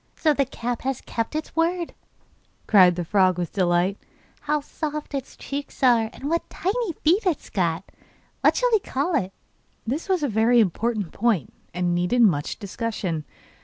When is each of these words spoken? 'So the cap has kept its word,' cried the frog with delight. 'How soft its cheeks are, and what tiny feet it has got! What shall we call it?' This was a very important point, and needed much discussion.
'So 0.15 0.33
the 0.33 0.45
cap 0.47 0.81
has 0.81 0.99
kept 1.01 1.35
its 1.35 1.55
word,' 1.55 1.93
cried 2.65 2.95
the 2.95 3.05
frog 3.05 3.37
with 3.37 3.53
delight. 3.53 3.99
'How 4.39 4.59
soft 4.59 5.13
its 5.13 5.37
cheeks 5.37 5.83
are, 5.83 6.09
and 6.11 6.27
what 6.27 6.49
tiny 6.49 6.93
feet 7.03 7.23
it 7.27 7.37
has 7.37 7.51
got! 7.51 7.83
What 8.41 8.55
shall 8.55 8.69
we 8.71 8.79
call 8.79 9.13
it?' 9.13 9.31
This 9.85 10.09
was 10.09 10.23
a 10.23 10.27
very 10.27 10.59
important 10.59 11.11
point, 11.11 11.53
and 11.71 11.93
needed 11.93 12.23
much 12.23 12.57
discussion. 12.57 13.25